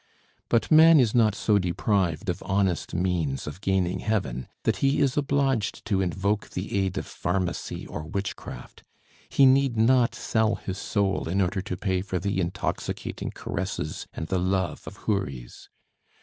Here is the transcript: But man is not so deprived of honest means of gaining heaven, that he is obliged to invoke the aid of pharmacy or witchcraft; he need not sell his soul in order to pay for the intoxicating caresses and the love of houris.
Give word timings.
But 0.49 0.71
man 0.71 0.99
is 0.99 1.13
not 1.13 1.35
so 1.35 1.59
deprived 1.59 2.27
of 2.27 2.41
honest 2.43 2.95
means 2.95 3.45
of 3.45 3.61
gaining 3.61 3.99
heaven, 3.99 4.47
that 4.63 4.77
he 4.77 4.99
is 4.99 5.15
obliged 5.15 5.85
to 5.85 6.01
invoke 6.01 6.49
the 6.49 6.75
aid 6.75 6.97
of 6.97 7.05
pharmacy 7.05 7.85
or 7.85 8.01
witchcraft; 8.07 8.83
he 9.29 9.45
need 9.45 9.77
not 9.77 10.15
sell 10.15 10.55
his 10.55 10.79
soul 10.79 11.29
in 11.29 11.39
order 11.39 11.61
to 11.61 11.77
pay 11.77 12.01
for 12.01 12.17
the 12.17 12.41
intoxicating 12.41 13.29
caresses 13.29 14.07
and 14.11 14.25
the 14.29 14.39
love 14.39 14.87
of 14.87 14.97
houris. 15.05 15.69